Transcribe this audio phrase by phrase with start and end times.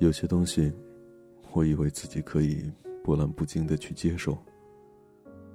[0.00, 0.72] 有些东西，
[1.52, 2.64] 我以为自己可以
[3.04, 4.36] 波澜不惊的去接受，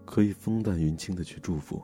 [0.05, 1.81] 可以风淡云轻的去祝福。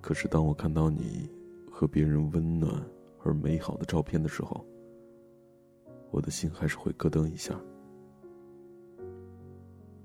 [0.00, 1.28] 可是当我看到你
[1.68, 2.80] 和别人温暖
[3.24, 4.64] 而美好的照片的时候，
[6.12, 7.60] 我的心还是会咯噔一下。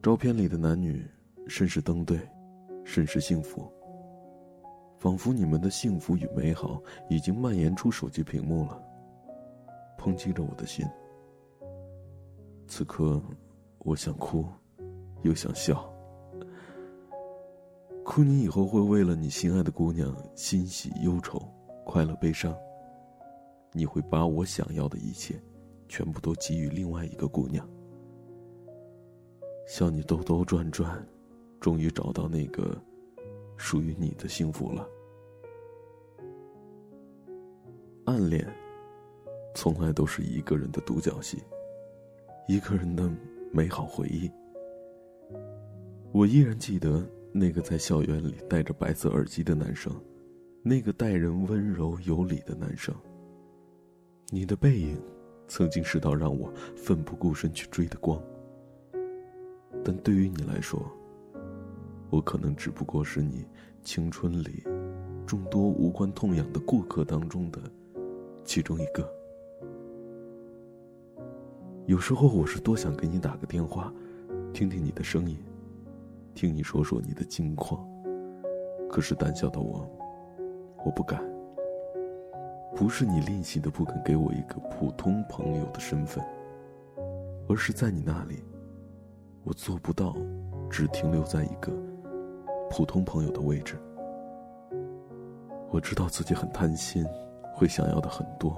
[0.01, 1.05] 照片里的男女
[1.47, 2.17] 甚是登对，
[2.83, 3.71] 甚是幸福，
[4.97, 6.81] 仿佛你们的幸福与美好
[7.12, 8.84] 已经蔓延出手机屏幕了。
[10.03, 10.85] 抨击着我的心。
[12.67, 13.21] 此刻，
[13.80, 14.45] 我想哭，
[15.21, 15.89] 又想笑。
[18.03, 21.41] 哭，你以后会为了你心爱的姑娘欣喜忧愁，
[21.85, 22.53] 快乐悲伤。
[23.71, 25.41] 你会把我想要的一切，
[25.88, 27.67] 全部都给予另外一个姑娘。
[29.65, 31.01] 笑，你兜兜转转，
[31.62, 32.77] 终于找到那个，
[33.55, 34.85] 属于你的幸福了。
[38.05, 38.45] 暗恋。
[39.54, 41.37] 从来都是一个人的独角戏，
[42.48, 43.09] 一个人的
[43.51, 44.29] 美好回忆。
[46.12, 49.93] 我依然记得那个在校园里戴着白色耳机的男生，
[50.63, 52.93] 那个待人温柔有礼的男生。
[54.29, 54.99] 你的背影，
[55.48, 58.20] 曾经是道让我奋不顾身去追的光。
[59.85, 60.84] 但对于你来说，
[62.09, 63.46] 我可能只不过是你
[63.84, 64.63] 青春里
[65.28, 67.59] 众多无关痛痒的过客当中的
[68.46, 69.22] 其中一个。
[71.85, 73.91] 有时候我是多想给你打个电话，
[74.53, 75.38] 听听你的声音，
[76.34, 77.85] 听你说说你的近况。
[78.90, 79.85] 可是胆小的我，
[80.85, 81.22] 我不敢。
[82.73, 86.23] 不是你吝惜的不肯给我一个普通朋友的身份，
[87.50, 88.38] 而是在你那里，
[89.44, 90.16] 我做不到，
[90.69, 91.69] 只停留在一个
[92.69, 93.75] 普通朋友的位置。
[95.69, 97.06] 我知道自己很贪心，
[97.53, 98.56] 会想要的很多。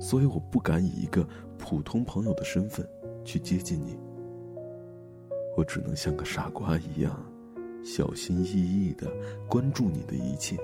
[0.00, 1.26] 所以我不敢以一个
[1.58, 2.86] 普通朋友的身份
[3.24, 3.98] 去接近你，
[5.56, 7.20] 我只能像个傻瓜一样，
[7.84, 9.08] 小心翼翼的
[9.48, 10.56] 关注你的一切，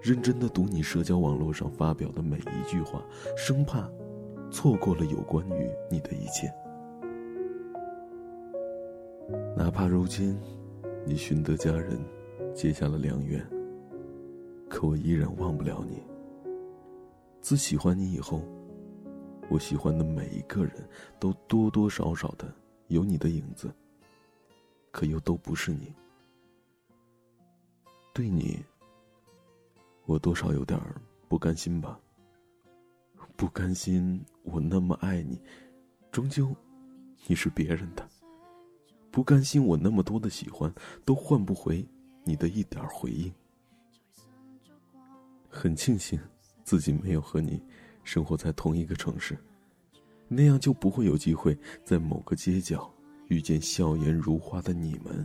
[0.00, 3.02] 认真的读你社交网络上发表的每一句话，
[3.36, 3.90] 生怕
[4.50, 6.50] 错过了有关于你的一切。
[9.56, 10.38] 哪怕如今
[11.04, 11.98] 你寻得佳人，
[12.54, 13.44] 结下了良缘，
[14.68, 16.15] 可我依然忘不了你。
[17.48, 18.42] 自喜欢你以后，
[19.48, 20.84] 我喜欢的每一个人
[21.20, 22.52] 都多多少少的
[22.88, 23.72] 有你的影子，
[24.90, 25.94] 可又都不是你。
[28.12, 28.58] 对你，
[30.06, 30.76] 我多少有点
[31.28, 31.96] 不甘心吧。
[33.36, 35.40] 不甘心我那么爱你，
[36.10, 36.52] 终究
[37.28, 38.02] 你是别人的；
[39.12, 40.74] 不甘心我那么多的喜欢
[41.04, 41.86] 都换不回
[42.24, 43.32] 你的一点回应。
[45.48, 46.18] 很庆幸。
[46.66, 47.62] 自己没有和你
[48.02, 49.38] 生活在同一个城市，
[50.26, 52.92] 那样就不会有机会在某个街角
[53.28, 55.24] 遇见笑颜如花的你们。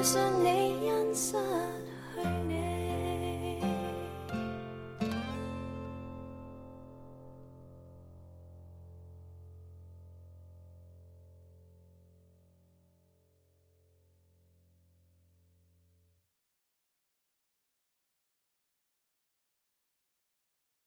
[0.01, 0.60] personage.